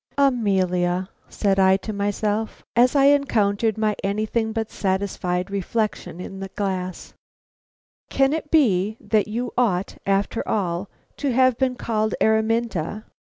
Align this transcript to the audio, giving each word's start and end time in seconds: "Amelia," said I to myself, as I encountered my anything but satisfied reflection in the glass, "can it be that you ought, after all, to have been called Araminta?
"Amelia," 0.17 1.09
said 1.29 1.59
I 1.59 1.77
to 1.77 1.93
myself, 1.93 2.63
as 2.75 2.95
I 2.95 3.05
encountered 3.05 3.77
my 3.77 3.95
anything 4.03 4.51
but 4.51 4.71
satisfied 4.71 5.51
reflection 5.51 6.19
in 6.19 6.39
the 6.39 6.47
glass, 6.49 7.13
"can 8.09 8.33
it 8.33 8.49
be 8.49 8.97
that 8.99 9.27
you 9.27 9.53
ought, 9.55 9.99
after 10.07 10.41
all, 10.47 10.89
to 11.17 11.31
have 11.33 11.55
been 11.59 11.75
called 11.75 12.15
Araminta? 12.19 13.05